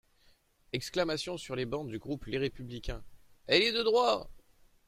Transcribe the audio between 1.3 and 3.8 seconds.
sur les bancs du groupe Les Républicains.) Elle est